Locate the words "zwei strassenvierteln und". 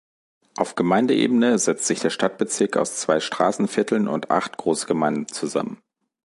2.95-4.31